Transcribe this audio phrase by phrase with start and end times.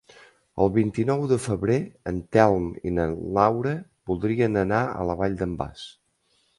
[0.63, 1.77] El vint-i-nou de febrer
[2.13, 3.07] en Telm i na
[3.41, 3.77] Laura
[4.13, 5.91] voldrien anar a la Vall d'en Bas.